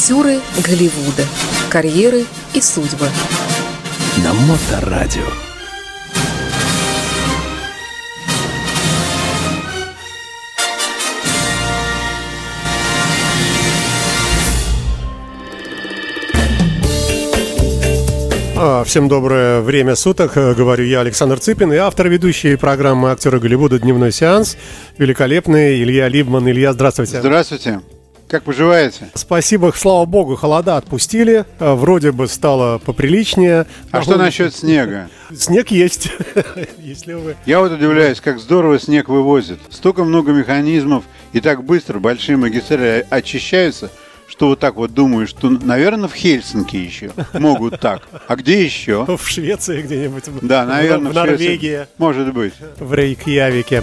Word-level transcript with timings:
Актеры 0.00 0.40
Голливуда. 0.66 1.26
Карьеры 1.68 2.24
и 2.54 2.60
судьбы. 2.62 3.06
На 4.24 4.32
Моторадио. 4.32 5.20
А, 18.56 18.84
всем 18.84 19.08
доброе 19.08 19.60
время 19.60 19.96
суток, 19.96 20.38
э, 20.38 20.54
говорю 20.54 20.86
я, 20.86 21.00
Александр 21.00 21.38
Цыпин, 21.38 21.74
и 21.74 21.76
автор 21.76 22.08
ведущей 22.08 22.56
программы 22.56 23.10
«Актеры 23.10 23.38
Голливуда. 23.38 23.78
Дневной 23.78 24.12
сеанс», 24.12 24.56
великолепный 24.96 25.82
Илья 25.82 26.08
Либман. 26.08 26.48
Илья, 26.48 26.72
здравствуйте. 26.72 27.20
Здравствуйте. 27.20 27.82
Как 28.30 28.44
поживаете? 28.44 29.10
Спасибо, 29.14 29.72
слава 29.74 30.06
богу, 30.06 30.36
холода 30.36 30.76
отпустили, 30.76 31.44
э, 31.58 31.74
вроде 31.74 32.12
бы 32.12 32.28
стало 32.28 32.78
поприличнее. 32.78 33.66
А 33.90 34.02
что 34.02 34.16
насчет 34.18 34.54
снега? 34.54 35.10
Снег 35.36 35.72
есть, 35.72 36.12
если 36.78 37.14
вы... 37.14 37.36
Я 37.44 37.58
вот 37.58 37.72
удивляюсь, 37.72 38.20
как 38.20 38.38
здорово 38.38 38.78
снег 38.78 39.08
вывозит. 39.08 39.58
Столько 39.70 40.04
много 40.04 40.30
механизмов, 40.30 41.02
и 41.32 41.40
так 41.40 41.64
быстро 41.64 41.98
большие 41.98 42.36
магистрали 42.36 43.04
очищаются– 43.10 43.90
что 44.30 44.46
вот 44.46 44.60
так 44.60 44.76
вот 44.76 44.94
думаю, 44.94 45.26
что, 45.26 45.50
наверное, 45.50 46.08
в 46.08 46.14
Хельсинки 46.14 46.76
еще 46.76 47.10
могут 47.32 47.80
так. 47.80 48.02
А 48.28 48.36
где 48.36 48.64
еще? 48.64 49.04
В 49.20 49.28
Швеции 49.28 49.82
где-нибудь. 49.82 50.24
Да, 50.40 50.64
наверное, 50.64 51.08
в, 51.08 51.12
в 51.12 51.14
Норвегии. 51.14 51.86
Может 51.98 52.32
быть. 52.32 52.54
В 52.78 52.94
Рейкьявике. 52.94 53.82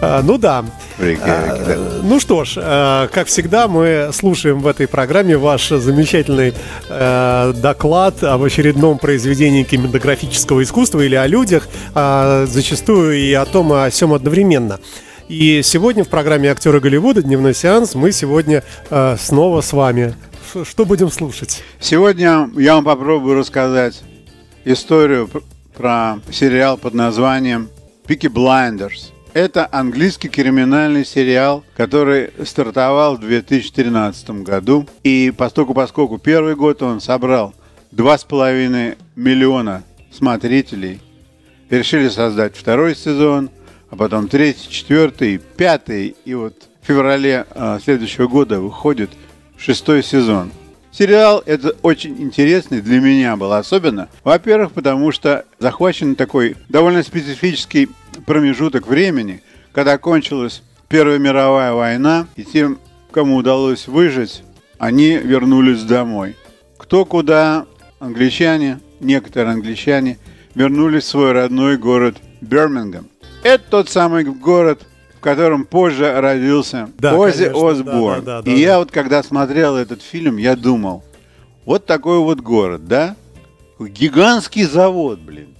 А, 0.00 0.22
ну 0.22 0.38
да. 0.38 0.64
В 0.98 1.02
Рейкьявике, 1.02 1.64
да. 1.66 1.74
А, 1.74 2.00
ну 2.04 2.20
что 2.20 2.44
ж, 2.44 2.54
а, 2.58 3.08
как 3.08 3.26
всегда, 3.26 3.66
мы 3.66 4.10
слушаем 4.12 4.60
в 4.60 4.68
этой 4.68 4.86
программе 4.86 5.36
ваш 5.36 5.68
замечательный 5.68 6.54
доклад 6.88 8.22
об 8.22 8.42
очередном 8.44 8.98
произведении 8.98 9.64
кинематографического 9.64 10.62
искусства 10.62 11.00
или 11.00 11.16
о 11.16 11.26
людях, 11.26 11.68
зачастую 11.94 13.16
и 13.18 13.32
о 13.32 13.44
том, 13.44 13.74
и 13.74 13.78
о 13.78 13.90
всем 13.90 14.12
одновременно. 14.14 14.78
И 15.28 15.60
сегодня 15.62 16.04
в 16.04 16.08
программе 16.08 16.50
«Актеры 16.50 16.80
Голливуда. 16.80 17.22
Дневной 17.22 17.54
сеанс» 17.54 17.94
мы 17.94 18.12
сегодня 18.12 18.64
э, 18.88 19.16
снова 19.20 19.60
с 19.60 19.74
вами. 19.74 20.14
Ш 20.50 20.64
что 20.64 20.86
будем 20.86 21.10
слушать? 21.10 21.62
Сегодня 21.78 22.48
я 22.56 22.76
вам 22.76 22.84
попробую 22.84 23.36
рассказать 23.36 24.02
историю 24.64 25.28
про 25.76 26.20
сериал 26.32 26.78
под 26.78 26.94
названием 26.94 27.68
«Пики 28.06 28.26
Blinders». 28.26 29.12
Это 29.34 29.68
английский 29.70 30.30
криминальный 30.30 31.04
сериал, 31.04 31.62
который 31.76 32.30
стартовал 32.46 33.16
в 33.16 33.20
2013 33.20 34.30
году. 34.30 34.88
И 35.04 35.30
поскольку, 35.36 35.74
поскольку 35.74 36.16
первый 36.16 36.56
год 36.56 36.82
он 36.82 37.02
собрал 37.02 37.52
2,5 37.92 38.96
миллиона 39.14 39.82
смотрителей, 40.10 41.02
решили 41.68 42.08
создать 42.08 42.56
второй 42.56 42.96
сезон– 42.96 43.50
а 43.90 43.96
потом 43.96 44.28
третий, 44.28 44.68
четвертый, 44.70 45.38
пятый, 45.38 46.16
и 46.24 46.34
вот 46.34 46.54
в 46.82 46.86
феврале 46.86 47.46
а, 47.50 47.78
следующего 47.80 48.28
года 48.28 48.60
выходит 48.60 49.10
шестой 49.56 50.02
сезон. 50.02 50.50
Сериал 50.90 51.42
это 51.46 51.76
очень 51.82 52.20
интересный 52.20 52.80
для 52.80 53.00
меня 53.00 53.36
был 53.36 53.52
особенно. 53.52 54.08
Во-первых, 54.24 54.72
потому 54.72 55.12
что 55.12 55.44
захвачен 55.58 56.16
такой 56.16 56.56
довольно 56.68 57.02
специфический 57.02 57.88
промежуток 58.26 58.86
времени, 58.86 59.42
когда 59.72 59.98
кончилась 59.98 60.62
Первая 60.88 61.18
мировая 61.18 61.74
война, 61.74 62.26
и 62.36 62.44
тем, 62.44 62.78
кому 63.10 63.36
удалось 63.36 63.88
выжить, 63.88 64.42
они 64.78 65.18
вернулись 65.18 65.82
домой. 65.82 66.34
Кто 66.78 67.04
куда, 67.04 67.66
англичане, 68.00 68.80
некоторые 68.98 69.52
англичане, 69.52 70.18
вернулись 70.54 71.04
в 71.04 71.08
свой 71.08 71.32
родной 71.32 71.76
город 71.76 72.16
Бирмингем. 72.40 73.08
Это 73.48 73.64
тот 73.70 73.88
самый 73.88 74.24
город, 74.24 74.82
в 75.16 75.20
котором 75.20 75.64
позже 75.64 76.20
родился 76.20 76.90
да, 76.98 77.16
Ози 77.16 77.44
конечно, 77.44 77.70
Осборн. 77.70 78.22
Да, 78.22 78.36
да, 78.36 78.42
да, 78.42 78.50
и 78.50 78.54
да, 78.54 78.60
я 78.60 78.78
вот 78.78 78.90
когда 78.90 79.22
смотрел 79.22 79.74
этот 79.74 80.02
фильм, 80.02 80.36
я 80.36 80.54
думал, 80.54 81.02
вот 81.64 81.86
такой 81.86 82.18
вот 82.18 82.40
город, 82.40 82.86
да? 82.86 83.16
Гигантский 83.80 84.64
завод, 84.64 85.20
блин. 85.20 85.54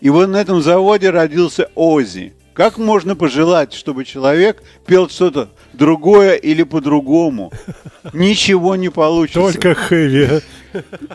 И 0.00 0.08
вот 0.08 0.30
на 0.30 0.40
этом 0.40 0.62
заводе 0.62 1.10
родился 1.10 1.68
Ози. 1.74 2.32
Как 2.54 2.78
можно 2.78 3.14
пожелать, 3.14 3.74
чтобы 3.74 4.06
человек 4.06 4.62
пел 4.86 5.10
что-то 5.10 5.50
другое 5.74 6.36
или 6.36 6.62
по-другому? 6.62 7.52
Ничего 8.14 8.76
не 8.76 8.88
получится. 8.88 9.42
Только 9.42 9.74
хэви. 9.74 10.40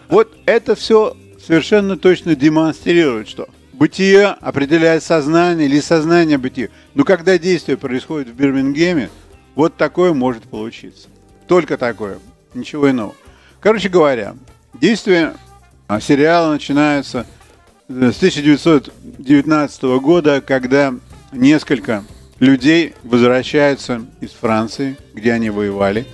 Вот 0.08 0.31
это 0.46 0.76
все 0.76 1.18
совершенно 1.44 1.98
точно 1.98 2.36
демонстрирует, 2.36 3.28
что 3.28 3.50
бытие 3.81 4.28
определяет 4.28 5.03
сознание 5.03 5.68
или 5.68 5.80
сознание 5.80 6.38
бытие. 6.38 6.69
Но 6.94 7.03
когда 7.03 7.40
действие 7.40 7.78
происходит 7.78 8.28
в 8.28 8.36
Бирмингеме, 8.36 9.09
вот 9.56 9.75
такое 9.75 10.14
может 10.14 10.44
получиться. 10.44 11.08
Только 11.47 11.78
такое, 11.78 12.19
ничего 12.53 12.92
иного. 12.92 13.16
Короче 13.59 13.90
говоря, 13.90 14.36
действие 14.80 15.34
а, 15.88 16.00
сериала 16.00 16.53
начинается 16.53 17.25
с 17.88 18.18
1919 18.18 19.84
года, 20.00 20.42
когда 20.42 20.94
несколько 21.31 22.03
людей 22.38 22.94
возвращаются 23.02 24.06
из 24.19 24.30
Франции, 24.30 24.96
где 25.16 25.34
они 25.34 25.50
воевали. 25.50 26.06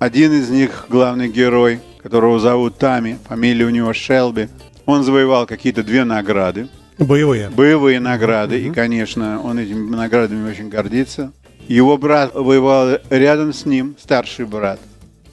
Один 0.00 0.32
из 0.32 0.50
них, 0.50 0.86
главный 0.88 1.28
герой, 1.28 1.78
которого 2.02 2.40
зовут 2.40 2.78
Тами, 2.78 3.20
фамилия 3.28 3.66
у 3.66 3.70
него 3.70 3.92
Шелби, 3.92 4.48
он 4.86 5.04
завоевал 5.04 5.46
какие-то 5.46 5.84
две 5.84 6.02
награды. 6.02 6.68
Боевые. 6.98 7.50
Боевые 7.50 8.00
награды. 8.00 8.56
Mm-hmm. 8.56 8.70
И, 8.70 8.74
конечно, 8.74 9.42
он 9.42 9.58
этими 9.58 9.94
наградами 9.94 10.48
очень 10.48 10.68
гордится. 10.68 11.32
Его 11.68 11.98
брат 11.98 12.34
воевал 12.34 12.98
рядом 13.10 13.52
с 13.52 13.66
ним, 13.66 13.96
старший 13.98 14.46
брат. 14.46 14.80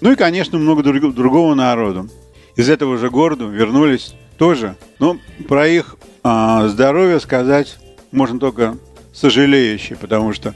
Ну 0.01 0.11
и, 0.11 0.15
конечно, 0.15 0.57
много 0.57 0.83
друг, 0.83 1.13
другого 1.13 1.53
народу. 1.53 2.09
Из 2.55 2.69
этого 2.69 2.97
же 2.97 3.09
города 3.09 3.45
вернулись 3.45 4.15
тоже. 4.37 4.75
Но 4.99 5.17
про 5.47 5.67
их 5.67 5.95
а, 6.23 6.67
здоровье 6.67 7.19
сказать 7.19 7.77
можно 8.11 8.39
только 8.39 8.77
сожалеющие, 9.13 9.97
потому 9.97 10.33
что, 10.33 10.53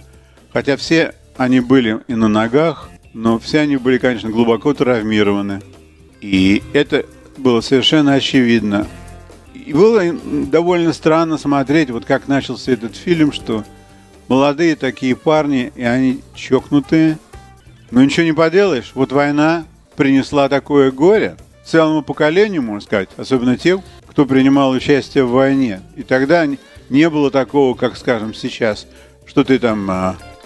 хотя 0.52 0.76
все 0.78 1.14
они 1.38 1.60
были 1.60 2.00
и 2.08 2.16
на 2.16 2.28
ногах, 2.28 2.90
но 3.14 3.40
все 3.40 3.62
они 3.62 3.78
были, 3.78 3.98
конечно, 3.98 4.30
глубоко 4.30 4.74
травмированы. 4.74 5.62
И 6.22 6.64
это 6.74 7.06
было 7.38 7.62
совершенно 7.62 8.14
очевидно. 8.14 8.88
И 9.68 9.74
было 9.74 10.02
довольно 10.50 10.94
странно 10.94 11.38
смотреть, 11.38 11.90
вот 11.90 12.06
как 12.06 12.30
начался 12.30 12.72
этот 12.72 12.96
фильм, 12.96 13.34
что 13.34 13.66
молодые 14.30 14.78
такие 14.78 15.14
парни, 15.14 15.74
и 15.76 15.84
они 15.84 16.22
чокнутые. 16.36 17.18
Но 17.92 18.02
ничего 18.02 18.26
не 18.26 18.32
поделаешь, 18.32 18.94
вот 18.94 19.12
война 19.12 19.66
принесла 19.98 20.48
такое 20.48 20.90
горе 20.90 21.36
целому 21.66 22.02
поколению, 22.02 22.62
можно 22.62 22.80
сказать, 22.80 23.10
особенно 23.18 23.58
тем, 23.58 23.84
кто 24.06 24.26
принимал 24.26 24.72
участие 24.72 25.26
в 25.26 25.32
войне. 25.32 25.82
И 25.98 26.04
тогда 26.04 26.48
не 26.90 27.10
было 27.10 27.30
такого, 27.30 27.76
как, 27.76 27.98
скажем, 27.98 28.34
сейчас, 28.34 28.88
что 29.26 29.44
ты 29.44 29.60
там 29.60 29.92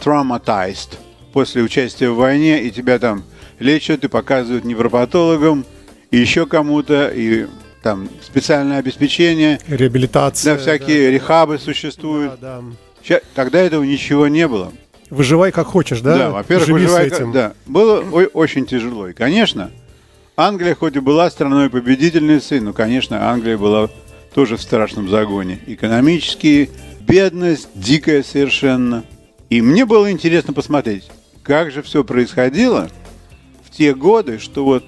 traumatized 0.03 0.98
после 1.32 1.62
участия 1.62 2.09
в 2.09 2.16
войне, 2.16 2.64
и 2.64 2.72
тебя 2.72 2.98
там 2.98 3.24
лечат 3.59 4.03
и 4.03 4.08
показывают 4.08 4.66
невропатологам, 4.66 5.64
и 6.09 6.18
еще 6.18 6.48
кому-то, 6.48 7.08
и 7.09 7.46
там 7.81 8.09
специальное 8.22 8.80
обеспечение. 8.80 9.59
Реабилитация. 9.68 10.56
Да, 10.56 10.62
всякие 10.62 11.08
да, 11.08 11.12
рехабы 11.12 11.58
да. 11.58 11.64
существуют. 11.64 12.40
Да, 12.40 12.62
да. 12.62 12.64
Сейчас, 13.03 13.22
тогда 13.34 13.59
этого 13.59 13.84
ничего 13.84 14.28
не 14.28 14.47
было. 14.47 14.72
Выживай 15.09 15.52
как 15.52 15.68
хочешь, 15.68 16.02
да? 16.02 16.18
Да, 16.18 16.30
во-первых, 16.30 16.68
Живи 16.68 16.81
выживай 16.81 17.09
как... 17.09 17.31
Да, 17.31 17.53
было 17.66 18.00
очень 18.00 18.66
тяжело. 18.66 19.09
И, 19.09 19.14
конечно, 19.14 19.72
Англия 20.38 20.73
хоть 20.76 20.96
и 20.96 21.00
была 21.00 21.29
страной 21.29 21.70
победительницей, 21.70 22.61
но, 22.61 22.72
конечно, 22.72 23.29
Англия 23.29 23.58
была 23.58 23.90
тоже 24.34 24.56
в 24.56 24.61
страшном 24.61 25.09
загоне. 25.09 25.59
Экономически, 25.67 26.70
бедность 27.02 27.67
дикая 27.76 28.23
совершенно. 28.23 29.03
И 29.50 29.61
мне 29.61 29.85
было 29.85 30.09
интересно 30.09 30.53
посмотреть, 30.53 31.11
как 31.44 31.72
же 31.72 31.82
все 31.82 32.06
происходило 32.06 32.90
в 33.66 33.76
те 33.76 33.94
годы, 33.94 34.40
что 34.40 34.64
вот 34.64 34.85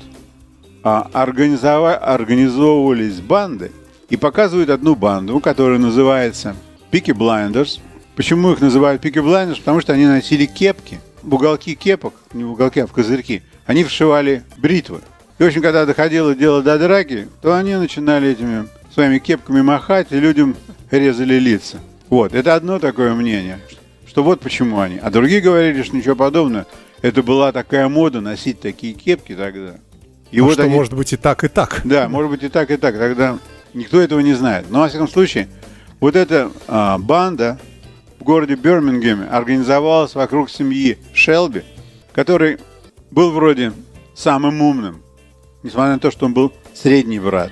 а, 0.83 1.09
организовывались 1.13 3.21
банды 3.21 3.71
и 4.09 4.17
показывают 4.17 4.69
одну 4.69 4.95
банду, 4.95 5.39
которая 5.39 5.79
называется 5.79 6.55
Пики 6.91 7.11
Blinders. 7.11 7.79
Почему 8.15 8.51
их 8.51 8.61
называют 8.61 9.01
Пики 9.01 9.19
Blinders? 9.19 9.57
Потому 9.57 9.81
что 9.81 9.93
они 9.93 10.05
носили 10.05 10.45
кепки, 10.45 10.99
уголки 11.23 11.75
кепок, 11.75 12.13
не 12.33 12.43
уголки, 12.43 12.81
а 12.81 12.87
в 12.87 12.91
козырьки, 12.91 13.41
они 13.65 13.83
вшивали 13.83 14.43
бритвы. 14.57 14.99
И, 15.39 15.43
в 15.43 15.47
общем, 15.47 15.61
когда 15.61 15.85
доходило 15.85 16.35
дело 16.35 16.61
до 16.61 16.77
драки, 16.77 17.27
то 17.41 17.57
они 17.57 17.75
начинали 17.75 18.29
этими 18.29 18.67
своими 18.93 19.17
кепками 19.17 19.61
махать, 19.61 20.07
и 20.11 20.19
людям 20.19 20.55
резали 20.91 21.35
лица. 21.35 21.79
Вот, 22.09 22.33
это 22.33 22.53
одно 22.53 22.77
такое 22.77 23.15
мнение, 23.15 23.59
что 24.05 24.21
вот 24.21 24.41
почему 24.41 24.79
они. 24.79 24.99
А 24.99 25.09
другие 25.09 25.41
говорили, 25.41 25.81
что 25.81 25.95
ничего 25.95 26.15
подобного. 26.15 26.67
Это 27.01 27.23
была 27.23 27.51
такая 27.51 27.89
мода 27.89 28.21
носить 28.21 28.59
такие 28.59 28.93
кепки 28.93 29.33
тогда. 29.33 29.77
И 30.33 30.39
А 30.39 30.43
вот 30.43 30.53
что 30.53 30.63
они- 30.63 30.73
может 30.73 30.93
быть 30.95 31.13
и 31.13 31.15
так, 31.15 31.43
и 31.43 31.47
так. 31.47 31.81
Да, 31.83 32.09
может 32.09 32.31
быть 32.31 32.41
и 32.41 32.49
так, 32.49 32.71
и 32.71 32.77
так. 32.77 32.97
Тогда 32.97 33.37
никто 33.75 34.01
этого 34.01 34.19
не 34.19 34.33
знает. 34.33 34.65
Но, 34.71 34.79
во 34.79 34.89
всяком 34.89 35.07
случае, 35.07 35.47
вот 35.99 36.15
эта 36.15 36.51
а, 36.67 36.97
банда 36.97 37.59
в 38.19 38.23
городе 38.23 38.55
Бирмингеме 38.55 39.27
организовалась 39.27 40.15
вокруг 40.15 40.49
семьи 40.49 40.97
Шелби, 41.13 41.61
который 42.13 42.57
был 43.11 43.29
вроде 43.29 43.73
самым 44.15 44.59
умным, 44.63 45.03
несмотря 45.61 45.93
на 45.93 45.99
то, 45.99 46.09
что 46.09 46.25
он 46.25 46.33
был 46.33 46.51
средний 46.73 47.19
брат. 47.19 47.51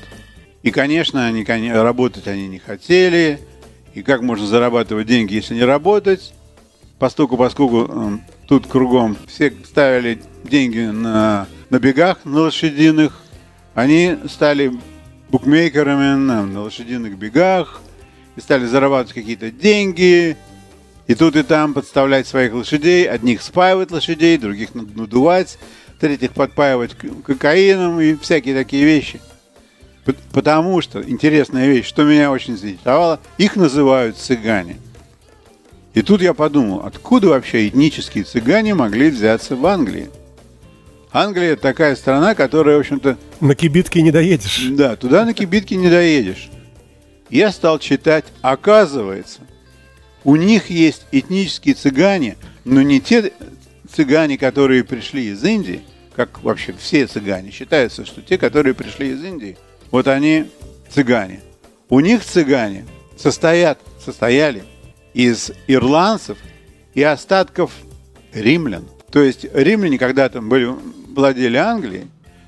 И, 0.64 0.72
конечно, 0.72 1.28
они 1.28 1.72
работать 1.72 2.28
они 2.28 2.48
не 2.48 2.58
хотели. 2.58 3.40
И 3.94 4.02
как 4.02 4.24
можно 4.24 4.48
зарабатывать 4.48 5.06
деньги, 5.06 5.36
если 5.36 5.54
не 5.54 5.66
работать? 5.66 6.34
Поскольку, 6.98 7.38
поскольку 7.38 7.86
эм, 7.86 8.22
тут 8.48 8.66
кругом 8.66 9.18
все 9.28 9.54
ставили 9.66 10.20
деньги 10.44 10.80
на, 10.80 11.48
на 11.72 11.80
бегах, 11.80 12.18
на 12.26 12.42
лошадиных, 12.42 13.18
они 13.74 14.18
стали 14.30 14.74
букмекерами 15.30 16.18
на, 16.18 16.62
лошадиных 16.62 17.18
бегах 17.18 17.82
и 18.36 18.42
стали 18.42 18.66
зарабатывать 18.66 19.14
какие-то 19.14 19.50
деньги. 19.52 20.36
И 21.08 21.16
тут 21.16 21.38
и 21.38 21.44
там 21.44 21.74
подставлять 21.74 22.28
своих 22.28 22.54
лошадей. 22.54 23.10
Одних 23.10 23.42
спаивать 23.42 23.90
лошадей, 23.90 24.38
других 24.38 24.76
над- 24.76 24.96
надувать, 24.96 25.58
третьих 26.00 26.34
подпаивать 26.34 26.92
кокаином 27.26 28.02
и 28.02 28.16
всякие 28.16 28.54
такие 28.54 28.84
вещи. 28.84 29.22
Потому 30.34 30.82
что, 30.82 31.02
интересная 31.02 31.68
вещь, 31.70 31.86
что 31.86 32.04
меня 32.04 32.32
очень 32.32 32.58
заинтересовало, 32.58 33.22
их 33.38 33.56
называют 33.56 34.18
цыгане. 34.18 34.78
И 35.94 36.02
тут 36.02 36.22
я 36.22 36.34
подумал, 36.34 36.82
откуда 36.86 37.30
вообще 37.30 37.70
этнические 37.70 38.26
цыгане 38.26 38.76
могли 38.76 39.10
взяться 39.10 39.56
в 39.56 39.66
Англии? 39.66 40.10
Англия 41.14 41.56
такая 41.56 41.96
страна, 41.96 42.36
которая, 42.36 42.78
в 42.78 42.80
общем-то, 42.80 43.18
На 43.42 43.56
кибитке 43.56 44.02
не 44.02 44.12
доедешь. 44.12 44.68
да, 44.72 44.96
туда 44.96 45.26
на 45.26 45.34
кибитке 45.34 45.76
не 45.76 45.90
доедешь. 45.90 46.50
Я 47.30 47.52
стал 47.52 47.80
читать, 47.80 48.26
оказывается, 48.42 49.42
у 50.24 50.36
них 50.36 50.70
есть 50.70 51.06
этнические 51.12 51.76
цыгане, 51.76 52.38
но 52.66 52.82
не 52.82 53.02
те 53.02 53.34
цыгане, 53.94 54.38
которые 54.38 54.84
пришли 54.84 55.28
из 55.28 55.44
Индии, 55.44 55.82
как 56.16 56.44
вообще 56.44 56.74
все 56.78 57.08
цыгане. 57.08 57.52
Считается, 57.52 58.06
что 58.06 58.22
те, 58.22 58.38
которые 58.38 58.74
пришли 58.74 59.12
из 59.12 59.24
Индии, 59.24 59.58
вот 59.92 60.08
они 60.08 60.46
цыгане. 60.90 61.42
У 61.90 62.00
них 62.00 62.24
цыгане 62.24 62.86
состоят, 63.18 63.80
состояли 64.04 64.64
из 65.14 65.52
ирландцев 65.68 66.38
и 66.94 67.04
остатков 67.04 67.72
римлян. 68.34 68.86
То 69.12 69.22
есть 69.22 69.46
римляне 69.54 69.98
когда-то 69.98 70.42
были, 70.42 70.74
владели 71.14 71.58
Англией. 71.58 72.08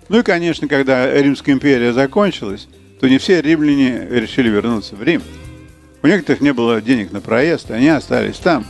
Ну 0.10 0.20
и, 0.20 0.24
конечно, 0.24 0.68
когда 0.68 1.12
Римская 1.12 1.56
империя 1.56 1.94
закончилась, 1.94 2.68
то 3.00 3.08
не 3.08 3.18
все 3.18 3.42
римляне 3.42 4.08
решили 4.10 4.50
вернуться 4.50 4.96
в 4.96 5.04
Рим. 5.04 5.22
У 6.02 6.08
некоторых 6.08 6.42
не 6.42 6.54
было 6.54 6.82
денег 6.82 7.12
на 7.12 7.22
проезд, 7.22 7.72
они 7.72 7.90
остались 7.90 8.38
там. 8.38 8.66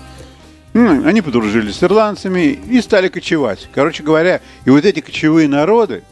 Ну, 0.73 1.05
Они 1.05 1.21
подружились 1.21 1.75
с 1.75 1.83
ирландцами 1.83 2.59
и 2.69 2.81
стали 2.81 3.07
кочевать. 3.07 3.67
Короче 3.73 4.01
говоря, 4.01 4.41
и 4.65 4.69
вот 4.71 4.85
эти 4.85 5.01
кочевые 5.01 5.47
народы, 5.47 6.03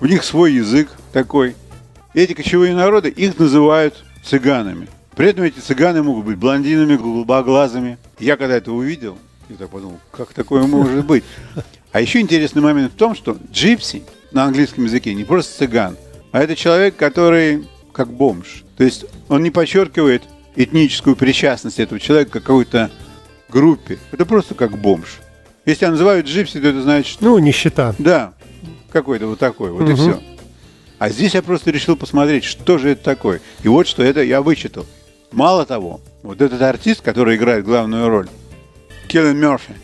у 0.00 0.06
них 0.06 0.22
свой 0.22 0.52
язык 0.52 0.90
такой. 1.12 1.56
И 2.14 2.20
эти 2.20 2.32
кочевые 2.32 2.74
народы, 2.74 3.08
их 3.08 3.38
называют 3.38 4.04
цыганами. 4.24 4.88
При 5.16 5.28
этом 5.28 5.44
эти 5.44 5.58
цыганы 5.58 6.02
могут 6.02 6.24
быть 6.24 6.38
блондинами, 6.38 6.96
голубоглазыми. 6.96 7.98
Я 8.18 8.36
когда 8.36 8.56
это 8.56 8.72
увидел, 8.72 9.18
я 9.48 9.56
так 9.56 9.70
подумал, 9.70 9.98
как 10.12 10.32
такое 10.32 10.62
может 10.62 11.04
быть? 11.04 11.24
А 11.92 12.00
еще 12.00 12.20
интересный 12.20 12.62
момент 12.62 12.92
в 12.92 12.96
том, 12.96 13.14
что 13.14 13.36
джипси 13.52 14.02
на 14.32 14.44
английском 14.44 14.84
языке 14.84 15.12
не 15.14 15.24
просто 15.24 15.56
цыган, 15.58 15.96
а 16.32 16.40
это 16.42 16.54
человек, 16.54 16.96
который 16.96 17.66
как 17.92 18.12
бомж. 18.12 18.64
То 18.76 18.84
есть 18.84 19.04
он 19.28 19.42
не 19.42 19.50
подчеркивает 19.50 20.22
этническую 20.56 21.16
причастность 21.16 21.80
этого 21.80 22.00
человека 22.00 22.30
к 22.30 22.42
какой-то 22.42 22.90
группе. 23.48 23.98
Это 24.12 24.24
просто 24.24 24.54
как 24.54 24.78
бомж. 24.78 25.18
Если 25.66 25.80
тебя 25.80 25.90
называют 25.90 26.26
джипси, 26.26 26.60
то 26.60 26.68
это 26.68 26.82
значит, 26.82 27.18
Ну, 27.20 27.38
нищета. 27.38 27.94
да, 27.98 28.32
какой-то 28.92 29.26
вот 29.26 29.38
такой, 29.38 29.70
вот 29.70 29.88
и 29.88 29.94
все. 29.94 30.20
А 30.98 31.08
здесь 31.08 31.34
я 31.34 31.42
просто 31.42 31.70
решил 31.70 31.96
посмотреть, 31.96 32.44
что 32.44 32.78
же 32.78 32.90
это 32.90 33.02
такое. 33.02 33.40
И 33.62 33.68
вот 33.68 33.86
что 33.88 34.02
это 34.02 34.22
я 34.22 34.42
вычитал. 34.42 34.86
Мало 35.32 35.64
того, 35.64 36.00
вот 36.22 36.40
этот 36.40 36.60
артист, 36.62 37.00
который 37.02 37.36
играет 37.36 37.64
главную 37.64 38.08
роль, 38.08 38.28
Келлен 39.08 39.38
Мерфи, 39.38 39.74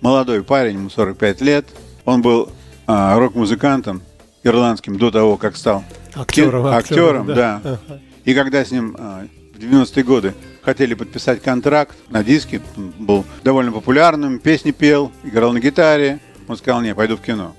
молодой 0.00 0.42
парень, 0.42 0.74
ему 0.74 0.90
45 0.90 1.40
лет, 1.40 1.66
он 2.04 2.22
был 2.22 2.50
а, 2.86 3.18
рок-музыкантом 3.18 4.02
ирландским 4.42 4.98
до 4.98 5.10
того, 5.10 5.36
как 5.36 5.56
стал 5.56 5.84
Актером, 6.14 6.64
ки- 6.64 6.74
актером, 6.74 7.26
да. 7.26 7.60
да. 7.62 7.78
И 8.24 8.34
когда 8.34 8.64
с 8.64 8.70
ним 8.70 8.96
а, 8.98 9.26
в 9.54 9.58
90-е 9.58 10.04
годы 10.04 10.34
хотели 10.62 10.94
подписать 10.94 11.42
контракт 11.42 11.96
на 12.10 12.22
диске, 12.22 12.60
он 12.76 12.92
был 12.98 13.24
довольно 13.42 13.72
популярным, 13.72 14.38
песни 14.38 14.70
пел, 14.70 15.12
играл 15.24 15.52
на 15.52 15.60
гитаре, 15.60 16.20
он 16.48 16.56
сказал, 16.56 16.82
не, 16.82 16.94
пойду 16.94 17.16
в 17.16 17.20
кино. 17.20 17.54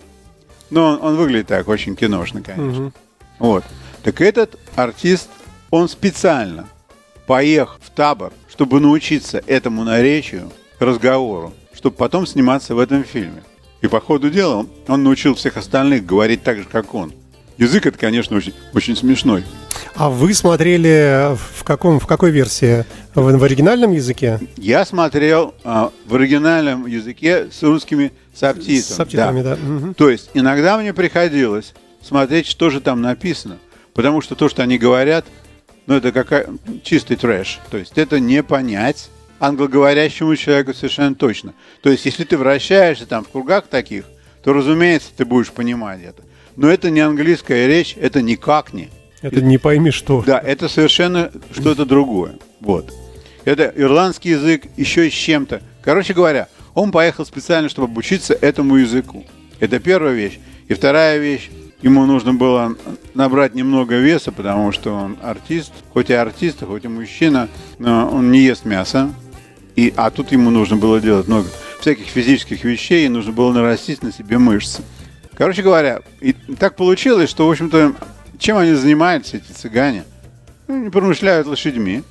Но 0.70 0.86
он, 0.94 1.00
он 1.02 1.16
выглядит 1.16 1.48
так, 1.48 1.68
очень 1.68 1.96
киношно, 1.96 2.42
конечно. 2.42 2.92
Вот. 3.40 3.64
Так 4.04 4.22
этот 4.22 4.58
артист, 4.76 5.30
он 5.72 5.90
специально 5.90 6.68
поехал 7.28 7.78
в 7.82 7.90
табор, 7.90 8.32
чтобы 8.50 8.80
научиться 8.80 9.44
этому 9.48 9.84
наречию, 9.84 10.52
разговору, 10.80 11.54
чтобы 11.86 11.98
потом 11.98 12.26
сниматься 12.26 12.74
в 12.74 12.80
этом 12.80 13.04
фильме. 13.04 13.44
И 13.82 13.88
по 13.88 14.02
ходу 14.02 14.32
дела 14.32 14.66
он, 14.88 15.04
научил 15.04 15.36
всех 15.36 15.56
остальных 15.56 16.04
говорить 16.04 16.42
так 16.42 16.58
же, 16.58 16.64
как 16.64 16.96
он. 16.96 17.14
Язык 17.60 17.86
это, 17.86 17.96
конечно, 17.96 18.36
очень, 18.36 18.56
очень 18.74 18.96
смешной. 18.96 19.44
А 19.94 20.10
вы 20.10 20.34
смотрели 20.34 21.36
в, 21.36 21.64
каком, 21.64 22.00
в 22.00 22.08
какой 22.08 22.32
версии? 22.32 22.86
В, 23.14 23.38
в 23.38 23.44
оригинальном 23.44 23.92
языке? 23.92 24.40
Я 24.58 24.84
смотрел 24.84 25.54
а, 25.64 25.92
в 26.08 26.16
оригинальном 26.16 26.88
языке 26.88 27.50
с 27.52 27.62
русскими 27.62 28.12
субтитрами. 28.34 28.80
С 28.80 28.96
субтитрами, 28.96 29.44
да. 29.44 29.56
Мгм. 29.56 29.94
То 29.94 30.10
есть 30.10 30.32
иногда 30.34 30.80
мне 30.80 30.92
приходилось 30.92 31.76
смотреть, 32.02 32.48
что 32.48 32.72
же 32.72 32.82
там 32.82 33.04
написано. 33.04 33.60
Потому 33.94 34.22
что 34.22 34.34
то, 34.34 34.50
что 34.50 34.64
они 34.64 34.80
говорят, 34.80 35.28
ну 35.86 35.94
это 35.94 36.12
какая 36.12 36.48
чистый 36.84 37.16
трэш. 37.16 37.60
То 37.70 37.78
есть 37.78 37.96
это 37.96 38.20
не 38.20 38.42
понять 38.42 39.12
англоговорящему 39.40 40.36
человеку 40.36 40.74
совершенно 40.74 41.16
точно. 41.16 41.54
То 41.82 41.90
есть 41.90 42.06
если 42.06 42.24
ты 42.24 42.38
вращаешься 42.38 43.06
там 43.06 43.24
в 43.24 43.30
кругах 43.30 43.68
таких, 43.68 44.06
то, 44.44 44.54
разумеется, 44.54 45.10
ты 45.16 45.26
будешь 45.26 45.52
понимать 45.52 46.02
это. 46.04 46.24
Но 46.56 46.70
это 46.70 46.90
не 46.90 47.02
английская 47.02 47.68
речь, 47.68 47.96
это 48.00 48.22
никак 48.22 48.74
не. 48.74 48.90
Это 49.22 49.42
не 49.42 49.58
пойми 49.58 49.92
что. 49.92 50.24
Да, 50.26 50.40
это 50.40 50.70
совершенно 50.70 51.32
что-то 51.52 51.86
другое. 51.86 52.36
Вот. 52.60 52.94
Это 53.44 53.72
ирландский 53.76 54.30
язык 54.30 54.68
еще 54.78 55.10
с 55.10 55.14
чем-то. 55.14 55.62
Короче 55.84 56.14
говоря, 56.14 56.48
он 56.74 56.92
поехал 56.92 57.26
специально, 57.26 57.70
чтобы 57.70 57.88
обучиться 57.88 58.34
этому 58.34 58.76
языку. 58.76 59.26
Это 59.60 59.80
первая 59.80 60.14
вещь. 60.14 60.40
И 60.68 60.74
вторая 60.74 61.18
вещь, 61.18 61.50
ему 61.82 62.06
нужно 62.06 62.34
было 62.34 62.76
набрать 63.14 63.56
немного 63.56 63.98
веса, 63.98 64.32
потому 64.32 64.72
что 64.72 64.94
он 64.94 65.18
артист, 65.22 65.74
хоть 65.94 66.10
и 66.10 66.14
артист, 66.14 66.64
хоть 66.64 66.86
и 66.86 66.88
мужчина, 66.88 67.50
но 67.80 68.10
он 68.10 68.32
не 68.32 68.40
ест 68.40 68.66
мясо. 68.66 69.12
И, 69.76 69.94
а 69.96 70.10
тут 70.10 70.32
ему 70.32 70.50
нужно 70.50 70.78
было 70.78 71.02
делать 71.02 71.28
много 71.28 71.48
всяких 71.80 72.08
физических 72.08 72.64
вещей, 72.64 73.06
и 73.06 73.10
нужно 73.10 73.32
было 73.32 73.52
нарастить 73.52 74.04
на 74.04 74.12
себе 74.12 74.38
мышцы. 74.38 74.82
Короче 75.38 75.62
говоря, 75.62 76.02
и 76.22 76.34
так 76.34 76.76
получилось, 76.76 77.30
что, 77.30 77.48
в 77.48 77.52
общем-то, 77.52 77.94
чем 78.40 78.58
они 78.58 78.74
занимаются, 78.74 79.38
эти 79.38 79.52
цыгане? 79.52 80.06
Ну, 80.68 80.76
Они 80.76 80.90
промышляют 80.90 81.48
лошадьми, 81.48 82.04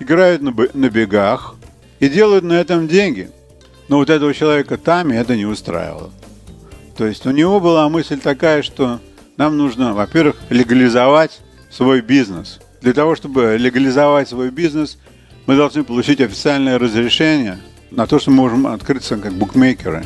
играют 0.00 0.42
на, 0.42 0.54
на 0.74 0.90
бегах 0.90 1.54
и 2.00 2.08
делают 2.08 2.44
на 2.44 2.54
этом 2.54 2.88
деньги. 2.88 3.30
Но 3.88 3.98
вот 3.98 4.10
этого 4.10 4.34
человека 4.34 4.76
Тами 4.76 5.16
это 5.16 5.36
не 5.36 5.46
устраивало. 5.46 6.10
То 6.96 7.06
есть 7.06 7.24
у 7.26 7.30
него 7.30 7.60
была 7.60 7.88
мысль 7.88 8.18
такая, 8.18 8.62
что 8.62 9.00
нам 9.36 9.56
нужно, 9.56 9.94
во-первых, 9.94 10.36
легализовать 10.50 11.40
свой 11.70 12.00
бизнес. 12.00 12.58
Для 12.80 12.92
того, 12.92 13.14
чтобы 13.14 13.56
легализовать 13.58 14.28
свой 14.28 14.50
бизнес, 14.50 14.98
мы 15.48 15.56
должны 15.56 15.82
получить 15.82 16.20
официальное 16.20 16.78
разрешение 16.78 17.58
на 17.90 18.06
то, 18.06 18.18
что 18.18 18.30
мы 18.30 18.36
можем 18.36 18.66
открыться 18.66 19.16
как 19.16 19.32
букмекеры. 19.32 20.04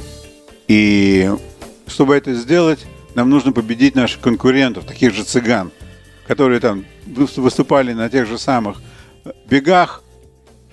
И 0.68 1.28
чтобы 1.88 2.14
это 2.14 2.32
сделать, 2.34 2.86
нам 3.16 3.28
нужно 3.28 3.50
победить 3.50 3.96
наших 3.96 4.20
конкурентов, 4.20 4.84
таких 4.84 5.12
же 5.12 5.24
цыган, 5.24 5.72
которые 6.28 6.60
там 6.60 6.84
выс- 7.06 7.40
выступали 7.40 7.92
на 7.92 8.08
тех 8.08 8.28
же 8.28 8.38
самых 8.38 8.80
э, 9.24 9.32
бегах, 9.50 10.04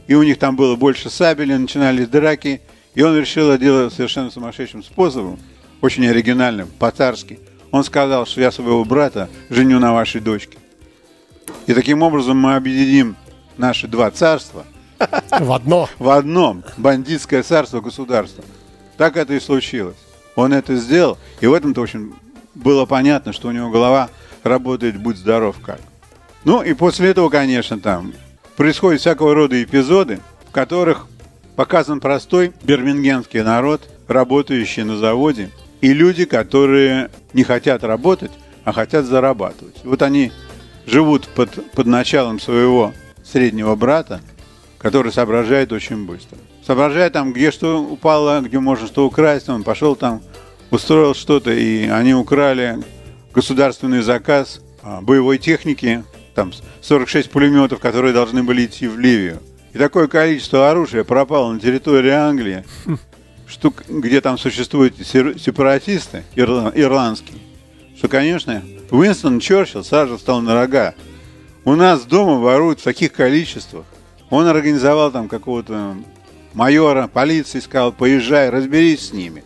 и 0.05 0.13
у 0.13 0.21
них 0.21 0.37
там 0.37 0.55
было 0.55 0.75
больше 0.75 1.09
сабелей, 1.09 1.57
начинались 1.57 2.07
драки, 2.07 2.61
и 2.93 3.01
он 3.01 3.17
решил 3.17 3.49
это 3.49 3.63
делать 3.63 3.91
совершенно 3.91 4.29
сумасшедшим 4.29 4.83
способом, 4.83 5.39
очень 5.81 6.05
оригинальным, 6.05 6.67
по-царски. 6.77 7.39
Он 7.71 7.83
сказал, 7.83 8.27
что 8.27 8.39
я 8.39 8.51
своего 8.51 8.85
брата 8.85 9.29
женю 9.49 9.79
на 9.79 9.93
вашей 9.93 10.21
дочке. 10.21 10.59
И 11.65 11.73
таким 11.73 12.03
образом 12.03 12.37
мы 12.37 12.55
объединим 12.55 13.15
наши 13.59 13.87
два 13.87 14.09
царства 14.09 14.65
В 15.39 15.51
одно. 15.51 15.87
в 15.99 16.09
одном 16.09 16.63
бандитское 16.77 17.43
царство 17.43 17.81
государство. 17.81 18.43
Так 18.97 19.17
это 19.17 19.33
и 19.33 19.39
случилось. 19.39 19.97
Он 20.35 20.53
это 20.53 20.75
сделал, 20.75 21.17
и 21.41 21.47
в 21.47 21.53
этом-то, 21.53 21.81
в 21.81 21.83
общем, 21.83 22.15
было 22.55 22.85
понятно, 22.85 23.33
что 23.33 23.49
у 23.49 23.51
него 23.51 23.69
голова 23.69 24.09
работает 24.43 24.97
«Будь 24.97 25.17
здоров 25.17 25.57
как». 25.63 25.79
Ну 26.45 26.61
и 26.61 26.73
после 26.73 27.09
этого, 27.09 27.29
конечно, 27.29 27.79
там 27.79 28.13
происходят 28.55 29.01
всякого 29.01 29.35
рода 29.35 29.61
эпизоды, 29.61 30.19
в 30.47 30.51
которых 30.51 31.07
показан 31.55 31.99
простой 31.99 32.53
бирмингемский 32.63 33.41
народ, 33.41 33.81
работающий 34.07 34.83
на 34.83 34.97
заводе, 34.97 35.51
и 35.81 35.93
люди, 35.93 36.25
которые 36.25 37.09
не 37.33 37.43
хотят 37.43 37.83
работать, 37.83 38.31
а 38.63 38.71
хотят 38.71 39.05
зарабатывать. 39.05 39.75
Вот 39.83 40.01
они 40.01 40.31
живут 40.85 41.27
под, 41.27 41.71
под 41.71 41.87
началом 41.87 42.39
своего 42.39 42.93
среднего 43.31 43.75
брата, 43.75 44.21
который 44.77 45.11
соображает 45.11 45.71
очень 45.71 46.05
быстро. 46.05 46.37
Соображает 46.65 47.13
там, 47.13 47.33
где 47.33 47.51
что 47.51 47.81
упало, 47.81 48.41
где 48.41 48.59
можно 48.59 48.87
что 48.87 49.05
украсть, 49.05 49.49
он 49.49 49.63
пошел 49.63 49.95
там, 49.95 50.21
устроил 50.71 51.13
что-то, 51.13 51.51
и 51.51 51.87
они 51.87 52.13
украли 52.13 52.77
государственный 53.33 54.01
заказ 54.01 54.61
а, 54.83 55.01
боевой 55.01 55.37
техники, 55.37 56.03
там 56.35 56.51
46 56.81 57.29
пулеметов, 57.29 57.79
которые 57.79 58.13
должны 58.13 58.43
были 58.43 58.65
идти 58.65 58.87
в 58.87 58.99
Ливию. 58.99 59.39
И 59.73 59.77
такое 59.77 60.07
количество 60.07 60.69
оружия 60.69 61.03
пропало 61.03 61.51
на 61.51 61.59
территории 61.59 62.11
Англии, 62.11 62.63
что, 63.47 63.73
где 63.87 64.21
там 64.21 64.37
существуют 64.37 64.95
сепаратисты 64.97 66.23
ирландские, 66.35 67.39
что, 67.97 68.07
конечно, 68.07 68.63
Уинстон 68.91 69.39
Черчилл 69.39 69.83
сразу 69.83 70.17
встал 70.17 70.41
на 70.41 70.55
рога. 70.55 70.95
У 71.65 71.75
нас 71.75 72.05
дома 72.05 72.39
воруют 72.39 72.79
в 72.79 72.83
таких 72.83 73.11
количествах. 73.11 73.85
Он 74.29 74.47
организовал 74.47 75.11
там 75.11 75.27
какого-то 75.27 75.97
майора 76.53 77.07
полиции, 77.07 77.59
сказал, 77.59 77.91
поезжай, 77.91 78.49
разберись 78.49 79.09
с 79.09 79.13
ними. 79.13 79.43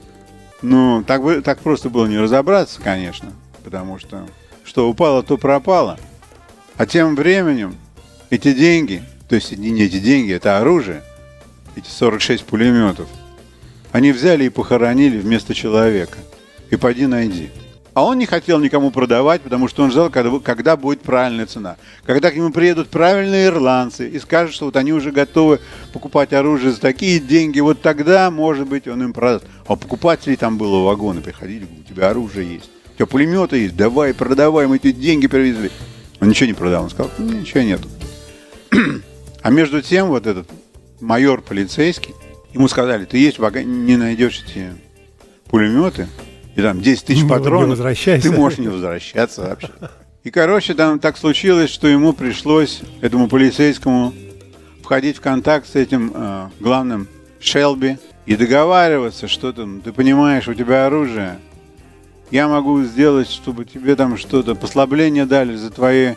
Ну, 0.62 1.04
так, 1.06 1.22
бы, 1.24 1.42
так 1.42 1.60
просто 1.60 1.90
было 1.90 2.06
не 2.06 2.18
разобраться, 2.18 2.80
конечно, 2.82 3.32
потому 3.64 4.00
что 4.00 4.26
что 4.64 4.90
упало, 4.90 5.24
то 5.24 5.38
пропало. 5.38 6.00
А 6.78 6.86
тем 6.86 7.16
временем 7.16 7.76
эти 8.30 8.54
деньги, 8.54 9.04
то 9.28 9.36
есть 9.36 9.56
не 9.58 9.82
эти 9.82 10.00
деньги, 10.00 10.34
это 10.34 10.60
оружие, 10.60 11.04
эти 11.76 11.90
46 11.90 12.46
пулеметов, 12.46 13.08
они 13.92 14.12
взяли 14.12 14.46
и 14.46 14.50
похоронили 14.50 15.18
вместо 15.20 15.54
человека. 15.54 16.18
И 16.70 16.76
пойди 16.76 17.06
найди. 17.06 17.52
А 17.94 18.04
он 18.04 18.18
не 18.18 18.26
хотел 18.26 18.60
никому 18.60 18.90
продавать, 18.90 19.42
потому 19.42 19.68
что 19.68 19.84
он 19.84 19.92
ждал, 19.92 20.10
когда, 20.10 20.40
когда 20.40 20.76
будет 20.76 21.02
правильная 21.02 21.46
цена. 21.46 21.78
Когда 22.06 22.32
к 22.32 22.36
нему 22.36 22.52
приедут 22.52 22.90
правильные 22.90 23.48
ирландцы 23.48 24.10
и 24.10 24.18
скажут, 24.20 24.56
что 24.56 24.66
вот 24.66 24.76
они 24.78 24.92
уже 24.94 25.12
готовы 25.12 25.60
покупать 25.92 26.34
оружие 26.34 26.72
за 26.72 26.82
такие 26.82 27.20
деньги, 27.20 27.60
вот 27.60 27.82
тогда, 27.82 28.32
может 28.32 28.68
быть, 28.68 28.88
он 28.88 29.04
им 29.04 29.14
продаст. 29.14 29.46
А 29.68 29.76
покупателей 29.76 30.38
там 30.38 30.58
было 30.58 30.84
вагоны, 30.84 31.22
приходили, 31.22 31.66
у 31.66 31.88
тебя 31.88 32.10
оружие 32.10 32.54
есть, 32.54 32.72
у 32.94 32.96
тебя 32.96 33.06
пулеметы 33.06 33.58
есть, 33.58 33.76
давай, 33.76 34.16
продавай, 34.16 34.66
мы 34.66 34.78
эти 34.78 34.92
деньги 34.92 35.28
привезли. 35.28 35.70
Он 36.20 36.30
ничего 36.30 36.48
не 36.48 36.54
продал, 36.54 36.86
он 36.86 36.90
сказал, 36.90 37.12
ничего 37.20 37.62
нету. 37.62 37.88
А 39.44 39.52
между 39.52 39.84
тем 39.84 40.08
вот 40.08 40.26
этот 40.26 40.50
майор 41.00 41.42
полицейский, 41.42 42.16
ему 42.54 42.68
сказали, 42.68 43.06
ты 43.06 43.18
есть 43.18 43.38
не 43.38 43.98
найдешь 43.98 44.44
эти 44.48 44.72
пулеметы, 45.46 46.08
и 46.56 46.62
там 46.62 46.82
10 46.82 47.06
тысяч 47.06 47.28
патронов, 47.28 47.80
ты 47.80 48.32
можешь 48.32 48.60
не 48.60 48.68
возвращаться 48.68 49.42
вообще. 49.42 49.70
И, 50.24 50.32
короче, 50.32 50.74
там 50.74 51.00
так 51.00 51.18
случилось, 51.18 51.70
что 51.70 51.88
ему 51.88 52.14
пришлось, 52.14 52.82
этому 53.02 53.28
полицейскому, 53.28 54.14
входить 54.82 55.18
в 55.18 55.22
контакт 55.22 55.68
с 55.68 55.76
этим 55.76 56.12
э, 56.14 56.50
главным 56.60 57.08
Шелби 57.40 57.98
и 58.26 58.36
договариваться, 58.38 59.28
что 59.28 59.52
там, 59.52 59.82
ты 59.82 59.92
понимаешь, 59.92 60.48
у 60.48 60.54
тебя 60.54 60.86
оружие, 60.86 61.40
я 62.32 62.48
могу 62.48 62.82
сделать, 62.84 63.30
чтобы 63.30 63.66
тебе 63.66 63.96
там 63.96 64.18
что-то, 64.18 64.56
послабление 64.56 65.26
дали 65.26 65.56
за, 65.56 65.72
твои, 65.72 66.16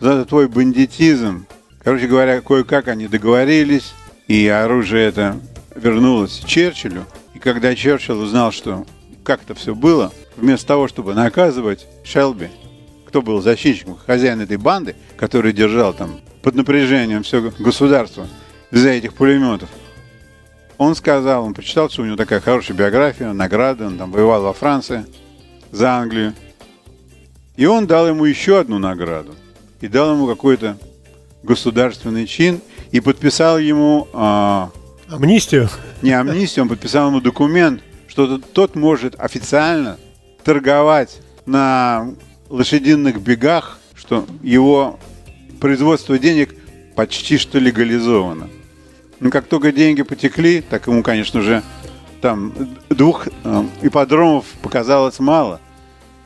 за 0.00 0.24
твой 0.24 0.48
бандитизм. 0.48 1.46
Короче 1.82 2.08
говоря, 2.08 2.40
кое-как 2.40 2.88
они 2.88 3.08
договорились, 3.08 3.94
и 4.28 4.46
оружие 4.48 5.06
это 5.06 5.40
вернулось 5.74 6.42
Черчиллю. 6.46 7.04
И 7.34 7.38
когда 7.38 7.74
Черчилль 7.74 8.16
узнал, 8.16 8.52
что 8.52 8.84
как 9.26 9.42
это 9.42 9.54
все 9.54 9.74
было, 9.74 10.12
вместо 10.36 10.68
того, 10.68 10.86
чтобы 10.86 11.12
наказывать 11.12 11.86
Шелби, 12.04 12.48
кто 13.06 13.20
был 13.20 13.42
защитником, 13.42 13.98
хозяин 14.06 14.40
этой 14.40 14.56
банды, 14.56 14.94
который 15.16 15.52
держал 15.52 15.92
там 15.92 16.20
под 16.42 16.54
напряжением 16.54 17.24
все 17.24 17.52
государство 17.58 18.28
из-за 18.70 18.90
этих 18.90 19.14
пулеметов, 19.14 19.68
он 20.78 20.94
сказал, 20.94 21.44
он 21.44 21.54
прочитал, 21.54 21.90
что 21.90 22.02
у 22.02 22.04
него 22.04 22.16
такая 22.16 22.40
хорошая 22.40 22.76
биография, 22.76 23.32
награды, 23.32 23.84
он 23.84 23.98
там 23.98 24.12
воевал 24.12 24.42
во 24.42 24.52
Франции 24.52 25.06
за 25.72 25.92
Англию. 25.92 26.34
И 27.56 27.66
он 27.66 27.86
дал 27.86 28.06
ему 28.06 28.26
еще 28.26 28.60
одну 28.60 28.78
награду. 28.78 29.34
И 29.80 29.88
дал 29.88 30.14
ему 30.14 30.26
какой-то 30.26 30.76
государственный 31.42 32.26
чин 32.26 32.60
и 32.92 33.00
подписал 33.00 33.58
ему... 33.58 34.06
А, 34.12 34.70
амнистию? 35.08 35.70
Не 36.02 36.12
амнистию, 36.12 36.64
он 36.64 36.68
подписал 36.68 37.08
ему 37.08 37.22
документ, 37.22 37.82
что 38.16 38.38
тот 38.38 38.76
может 38.76 39.14
официально 39.20 39.98
торговать 40.42 41.20
на 41.44 42.14
лошадиных 42.48 43.20
бегах, 43.20 43.78
что 43.94 44.24
его 44.42 44.98
производство 45.60 46.18
денег 46.18 46.54
почти 46.94 47.36
что 47.36 47.58
легализовано. 47.58 48.48
Но 49.20 49.30
как 49.30 49.44
только 49.48 49.70
деньги 49.70 50.00
потекли, 50.00 50.62
так 50.62 50.86
ему, 50.86 51.02
конечно 51.02 51.42
же, 51.42 51.62
там 52.22 52.54
двух 52.88 53.28
э, 53.28 53.64
ипподромов 53.82 54.46
показалось 54.62 55.18
мало. 55.18 55.60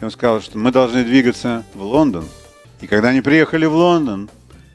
И 0.01 0.05
он 0.05 0.13
сказал, 0.13 0.41
что 0.41 0.59
мы 0.59 0.71
должны 0.71 1.03
двигаться 1.03 1.65
в 1.75 1.83
Лондон. 1.83 2.25
И 2.81 2.87
когда 2.87 3.09
они 3.09 3.21
приехали 3.21 3.67
в 3.67 3.75
Лондон, 3.75 4.31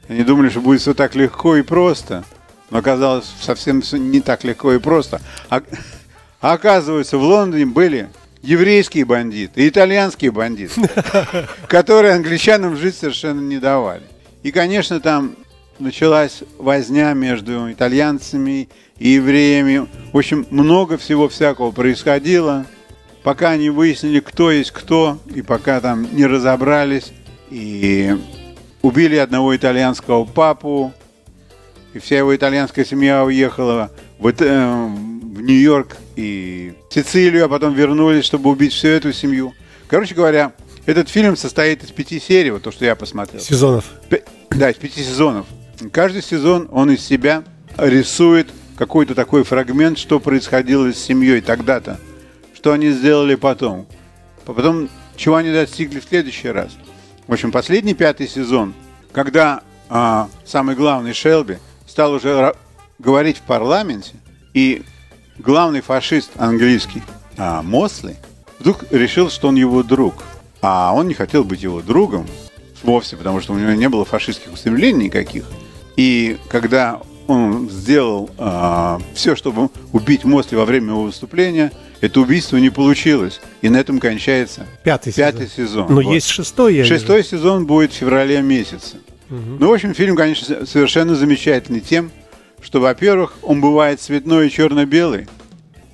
они 0.06 0.22
думали, 0.22 0.50
что 0.50 0.60
будет 0.60 0.82
все 0.82 0.92
так 0.92 1.14
легко 1.14 1.56
и 1.56 1.62
просто. 1.62 2.24
Но 2.68 2.76
оказалось 2.76 3.32
совсем 3.40 3.82
не 3.92 4.20
так 4.20 4.44
легко 4.44 4.74
и 4.74 4.78
просто. 4.78 5.22
А 5.48 5.62
а 6.46 6.52
оказывается, 6.52 7.18
в 7.18 7.22
Лондоне 7.22 7.66
были 7.66 8.08
еврейские 8.40 9.04
бандиты 9.04 9.64
и 9.64 9.68
итальянские 9.68 10.30
бандиты, 10.30 10.80
которые 11.68 12.14
англичанам 12.14 12.76
жить 12.76 12.94
совершенно 12.94 13.40
не 13.40 13.58
давали. 13.58 14.04
И, 14.44 14.52
конечно, 14.52 15.00
там 15.00 15.34
началась 15.80 16.44
возня 16.56 17.14
между 17.14 17.72
итальянцами 17.72 18.68
и 18.96 19.08
евреями. 19.08 19.88
В 20.12 20.18
общем, 20.18 20.46
много 20.50 20.98
всего 20.98 21.28
всякого 21.28 21.72
происходило, 21.72 22.64
пока 23.24 23.50
они 23.50 23.68
выяснили, 23.68 24.20
кто 24.20 24.52
есть 24.52 24.70
кто, 24.70 25.18
и 25.34 25.42
пока 25.42 25.80
там 25.80 26.06
не 26.14 26.26
разобрались. 26.26 27.12
И 27.50 28.16
убили 28.82 29.16
одного 29.16 29.56
итальянского 29.56 30.24
папу, 30.24 30.92
и 31.92 31.98
вся 31.98 32.18
его 32.18 32.36
итальянская 32.36 32.84
семья 32.84 33.24
уехала 33.24 33.90
в, 34.20 34.28
э, 34.28 34.88
в 35.36 35.42
Нью-Йорк 35.42 35.96
и 36.16 36.74
Сицилию, 36.90 37.44
а 37.44 37.48
потом 37.48 37.74
вернулись, 37.74 38.24
чтобы 38.24 38.50
убить 38.50 38.72
всю 38.72 38.88
эту 38.88 39.12
семью. 39.12 39.54
Короче 39.88 40.14
говоря, 40.14 40.52
этот 40.86 41.08
фильм 41.08 41.36
состоит 41.36 41.84
из 41.84 41.90
пяти 41.90 42.18
серий, 42.18 42.50
вот 42.50 42.62
то, 42.62 42.72
что 42.72 42.84
я 42.84 42.96
посмотрел. 42.96 43.40
Сезонов. 43.40 43.84
П- 44.08 44.24
да, 44.50 44.70
из 44.70 44.76
пяти 44.76 45.02
сезонов. 45.02 45.46
Каждый 45.92 46.22
сезон 46.22 46.68
он 46.72 46.90
из 46.90 47.04
себя 47.04 47.44
рисует 47.76 48.48
какой-то 48.76 49.14
такой 49.14 49.44
фрагмент, 49.44 49.98
что 49.98 50.20
происходило 50.20 50.92
с 50.92 50.98
семьей 50.98 51.40
тогда-то, 51.40 52.00
что 52.54 52.72
они 52.72 52.90
сделали 52.90 53.34
потом. 53.34 53.86
Потом, 54.44 54.88
чего 55.16 55.36
они 55.36 55.52
достигли 55.52 56.00
в 56.00 56.04
следующий 56.04 56.48
раз. 56.48 56.70
В 57.26 57.32
общем, 57.32 57.52
последний 57.52 57.94
пятый 57.94 58.28
сезон, 58.28 58.74
когда 59.12 59.62
а, 59.88 60.28
самый 60.44 60.76
главный 60.76 61.12
Шелби 61.12 61.58
стал 61.86 62.12
уже 62.12 62.54
говорить 62.98 63.38
в 63.38 63.42
парламенте, 63.42 64.12
и 64.54 64.82
главный 65.38 65.80
фашист 65.80 66.30
английский 66.36 67.02
а, 67.36 67.62
Мосли 67.62 68.16
вдруг 68.58 68.84
решил, 68.90 69.30
что 69.30 69.48
он 69.48 69.56
его 69.56 69.82
друг. 69.82 70.14
А 70.62 70.92
он 70.94 71.06
не 71.06 71.14
хотел 71.14 71.44
быть 71.44 71.62
его 71.62 71.80
другом 71.82 72.26
вовсе, 72.82 73.16
потому 73.16 73.40
что 73.40 73.52
у 73.52 73.58
него 73.58 73.72
не 73.72 73.88
было 73.88 74.04
фашистских 74.04 74.52
устремлений 74.52 75.06
никаких. 75.06 75.44
И 75.96 76.38
когда 76.48 77.00
он 77.26 77.68
сделал 77.70 78.30
а, 78.38 79.00
все, 79.14 79.36
чтобы 79.36 79.70
убить 79.92 80.24
Мосли 80.24 80.56
во 80.56 80.64
время 80.64 80.88
его 80.90 81.02
выступления, 81.02 81.72
это 82.00 82.20
убийство 82.20 82.56
не 82.56 82.70
получилось. 82.70 83.40
И 83.62 83.68
на 83.68 83.78
этом 83.78 83.98
кончается 83.98 84.66
пятый, 84.84 85.12
пятый 85.12 85.48
сезон. 85.48 85.66
сезон. 85.66 85.86
Но 85.88 86.02
вот. 86.02 86.14
есть 86.14 86.28
шестой, 86.28 86.76
я 86.76 86.84
Шестой 86.84 87.18
вижу. 87.18 87.28
сезон 87.30 87.66
будет 87.66 87.92
в 87.92 87.96
феврале 87.96 88.40
месяце. 88.42 88.98
Угу. 89.30 89.56
Ну, 89.58 89.68
в 89.68 89.72
общем, 89.72 89.94
фильм, 89.94 90.14
конечно, 90.16 90.66
совершенно 90.66 91.14
замечательный 91.16 91.80
тем, 91.80 92.10
что, 92.66 92.80
во-первых, 92.80 93.34
он 93.42 93.60
бывает 93.60 94.00
цветной 94.00 94.48
и 94.48 94.50
черно-белый. 94.50 95.28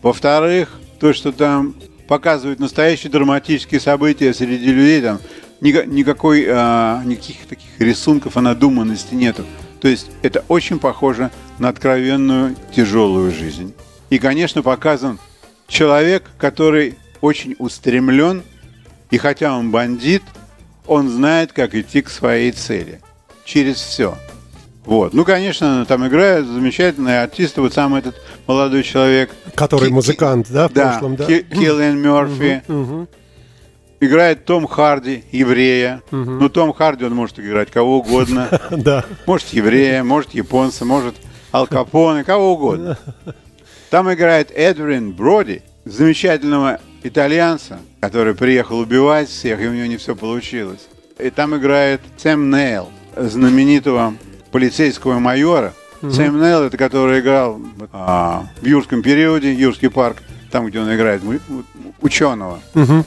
Во-вторых, 0.01 0.81
то, 0.99 1.13
что 1.13 1.31
там 1.31 1.75
показывают 2.09 2.61
настоящие 2.61 3.13
драматические 3.13 3.79
события 3.79 4.33
среди 4.33 4.73
людей, 4.73 5.03
там 5.03 5.21
никакой, 5.61 6.47
а, 6.49 7.03
никаких 7.05 7.45
таких 7.47 7.79
рисунков 7.79 8.39
о 8.39 8.41
надуманности 8.41 9.15
нету. 9.15 9.45
То 9.83 9.89
есть 9.89 10.11
это 10.23 10.47
очень 10.49 10.79
похоже 10.79 11.31
на 11.59 11.69
откровенную 11.69 12.57
тяжелую 12.75 13.33
жизнь. 13.33 13.75
И, 14.09 14.19
конечно, 14.19 14.63
показан 14.63 15.19
человек, 15.69 16.25
который 16.39 16.97
очень 17.21 17.55
устремлен 17.59 18.43
И 19.11 19.19
хотя 19.19 19.55
он 19.59 19.71
бандит, 19.71 20.23
он 20.87 21.11
знает, 21.11 21.53
как 21.53 21.75
идти 21.75 22.01
к 22.01 22.09
своей 22.09 22.51
цели. 22.51 23.03
Через 23.45 23.77
все. 23.77 24.17
Вот. 24.85 25.15
Ну, 25.15 25.25
конечно, 25.25 25.85
там 25.87 26.07
играют 26.09 26.47
замечательные 26.47 27.23
артисты. 27.23 27.61
Вот 27.61 27.73
сам 27.73 27.95
этот 27.95 28.17
молодой 28.47 28.83
человек. 28.83 29.31
Который 29.55 29.89
Ки- 29.89 29.93
музыкант, 29.93 30.47
да, 30.51 30.69
в 30.69 30.73
да, 30.73 30.91
прошлом, 30.91 31.17
да? 31.17 31.25
Ки- 31.27 31.43
Киллиан 31.43 31.99
Мерфи. 32.01 32.63
Играет 34.01 34.45
Том 34.45 34.67
Харди, 34.67 35.23
еврея. 35.31 36.03
Ну, 36.11 36.49
Том 36.49 36.73
Харди, 36.73 37.05
он 37.05 37.15
может 37.15 37.39
играть 37.39 37.71
кого 37.71 37.99
угодно. 37.99 38.49
Да. 38.71 39.05
Может, 39.27 39.49
еврея, 39.51 40.03
может, 40.03 40.35
японца, 40.35 40.85
может, 40.85 41.15
Ал 41.53 41.69
Капоне, 41.69 42.25
кого 42.25 42.55
угодно. 42.55 42.99
Там 43.91 44.13
играет 44.13 44.51
Эдвин 44.51 45.13
Броди, 45.13 45.63
замечательного 45.85 46.81
итальянца, 47.05 47.79
который 48.01 48.35
приехал 48.35 48.79
убивать 48.81 49.29
всех, 49.29 49.61
и 49.63 49.67
у 49.69 49.73
него 49.73 49.87
не 49.87 49.99
все 49.99 50.17
получилось. 50.17 50.81
И 51.21 51.31
там 51.31 51.55
играет 51.57 52.01
Сэм 52.17 52.51
Нейл, 52.51 52.89
знаменитого 53.17 54.15
полицейского 54.53 55.19
майора. 55.19 55.75
Сэм 56.03 56.41
Нейл, 56.41 56.63
это 56.65 56.77
который 56.77 57.21
играл 57.21 57.61
а, 57.93 58.47
в 58.61 58.67
юрском 58.67 59.03
периоде, 59.03 59.53
Юрский 59.53 59.89
парк, 59.89 60.19
там, 60.51 60.67
где 60.67 60.81
он 60.81 60.93
играет 60.93 61.23
ученого. 62.01 62.61
Мгм. 62.75 63.05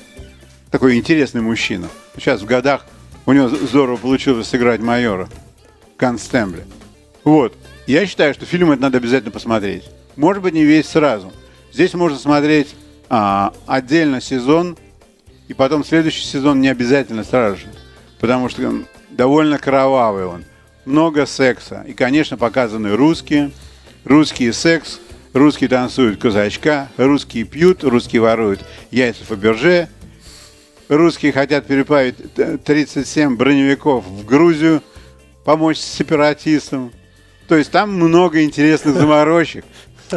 Такой 0.72 0.98
интересный 0.98 1.42
мужчина. 1.42 1.88
Сейчас 2.16 2.42
в 2.42 2.46
годах 2.46 2.86
у 3.26 3.34
него 3.34 3.50
здорово 3.50 3.98
получилось 3.98 4.48
сыграть 4.48 4.82
майора 4.82 5.28
в 5.94 6.00
Констембле. 6.00 6.66
Вот. 7.26 7.54
Я 7.86 8.06
считаю, 8.06 8.34
что 8.34 8.46
фильм 8.46 8.72
это 8.72 8.82
надо 8.82 8.98
обязательно 8.98 9.32
посмотреть. 9.32 9.84
Может 10.16 10.42
быть, 10.42 10.54
не 10.54 10.64
весь 10.64 10.88
сразу. 10.88 11.34
Здесь 11.74 11.94
можно 11.94 12.18
смотреть 12.18 12.76
а, 13.10 13.54
отдельно 13.68 14.22
сезон, 14.22 14.78
и 15.50 15.54
потом 15.54 15.84
следующий 15.84 16.26
сезон 16.26 16.62
не 16.62 16.70
обязательно 16.70 17.26
сразу 17.26 17.58
же. 17.58 17.68
Потому 18.20 18.48
что 18.48 18.74
довольно 19.10 19.58
кровавый 19.58 20.26
он. 20.26 20.46
Много 20.86 21.26
секса. 21.26 21.84
И, 21.88 21.94
конечно, 21.94 22.38
показаны 22.38 22.96
русские. 22.96 23.52
Русский 24.04 24.52
секс. 24.52 25.00
Русские 25.34 25.70
танцуют 25.70 26.20
казачка. 26.20 26.90
Русские 26.98 27.44
пьют. 27.44 27.84
Русские 27.84 28.22
воруют 28.22 28.64
яйца 28.92 29.24
Фаберже. 29.26 29.90
Русские 30.88 31.32
хотят 31.32 31.66
переправить 31.66 32.16
э, 32.38 32.58
37 32.64 33.36
броневиков 33.38 34.06
в 34.06 34.24
Грузию, 34.24 34.84
помочь 35.44 35.78
сепаратистам. 35.78 36.92
То 37.48 37.56
есть 37.56 37.72
там 37.72 37.92
много 37.94 38.44
интересных 38.44 38.96
заморочек. 38.96 39.66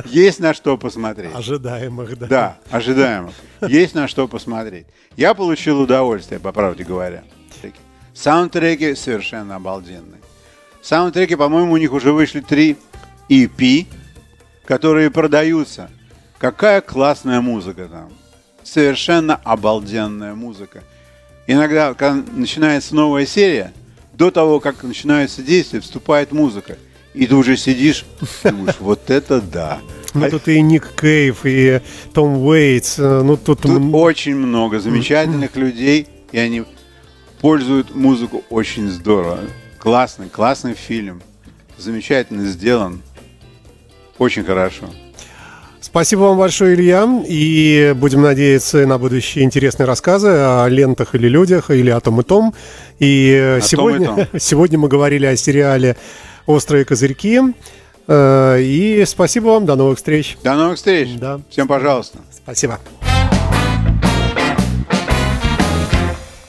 Есть 0.05 0.41
на 0.41 0.53
что 0.53 0.77
посмотреть. 0.77 1.35
Ожидаемых, 1.35 2.19
да. 2.19 2.27
Да, 2.27 2.59
ожидаемо. 2.71 3.33
Есть 3.67 3.95
на 3.95 4.07
что 4.09 4.29
посмотреть. 4.29 4.87
Я 5.17 5.33
получил 5.33 5.81
удовольствие, 5.81 6.39
по 6.39 6.53
правде 6.53 6.85
говоря. 6.85 7.25
Саундтреки 8.13 8.95
совершенно 8.95 9.57
обалденные. 9.57 10.21
Саундтреки, 10.83 11.35
по-моему, 11.37 11.73
у 11.73 11.77
них 11.77 11.93
уже 11.93 12.13
вышли 12.13 12.41
три 12.41 12.77
EP, 13.29 13.87
которые 14.65 15.11
продаются. 15.11 15.91
Какая 16.39 16.81
классная 16.81 17.41
музыка 17.41 17.89
там. 17.89 18.11
Совершенно 18.63 19.35
обалденная 19.37 20.35
музыка. 20.35 20.83
Иногда, 21.47 21.95
когда 21.95 22.23
начинается 22.33 22.95
новая 22.95 23.27
серия, 23.27 23.73
до 24.13 24.31
того, 24.31 24.61
как 24.61 24.83
начинается 24.83 25.43
действие, 25.43 25.81
вступает 25.81 26.33
музыка. 26.33 26.77
И 27.15 27.27
ты 27.27 27.35
уже 27.35 27.57
сидишь, 27.57 28.05
думаешь, 28.45 28.77
вот 28.81 29.11
это 29.11 29.41
да. 29.41 29.81
Ну, 30.15 30.27
А 30.27 30.31
тут 30.31 30.49
и 30.49 30.61
Ник 30.61 30.89
Кейв, 31.01 31.41
и 31.45 31.81
Том 32.13 32.37
Уэйтс. 32.39 32.99
э, 32.99 33.23
Ну, 33.23 33.37
тут... 33.37 33.63
Тут 33.63 33.95
очень 33.95 34.37
много 34.37 34.79
замечательных 34.81 35.57
людей, 35.57 36.07
и 36.33 36.39
они 36.39 36.65
пользуют 37.41 37.95
музыку 37.95 38.45
очень 38.51 38.89
здорово. 38.89 39.41
Классный, 39.79 40.29
классный 40.29 40.75
фильм. 40.75 41.23
Замечательно 41.77 42.45
сделан. 42.47 43.03
Очень 44.19 44.45
хорошо. 44.45 44.87
Спасибо 45.81 46.21
вам 46.23 46.39
большое, 46.39 46.75
Илья. 46.75 47.09
И 47.27 47.95
будем 47.97 48.23
надеяться 48.23 48.85
на 48.87 48.99
будущие 48.99 49.45
интересные 49.45 49.87
рассказы 49.87 50.29
о 50.29 50.67
лентах 50.69 51.15
или 51.15 51.29
людях, 51.29 51.71
или 51.71 51.91
о 51.91 52.01
том 52.01 52.21
и 52.21 52.25
том. 52.25 52.53
И 52.99 53.33
О 53.33 53.55
том 53.55 53.59
и 53.59 53.63
сегодня, 53.69 54.29
сегодня 54.39 54.79
мы 54.79 54.89
говорили 54.89 55.27
о 55.27 55.37
сериале 55.37 55.97
«Острые 56.47 56.85
козырьки». 56.85 57.41
Э, 58.09 58.59
И 58.61 59.05
спасибо 59.07 59.47
вам. 59.47 59.67
До 59.67 59.77
новых 59.77 59.99
встреч. 59.99 60.37
До 60.43 60.55
новых 60.55 60.77
встреч. 60.79 61.11
Да. 61.19 61.41
Всем 61.49 61.69
пожалуйста. 61.69 62.19
Спасибо. 62.35 62.81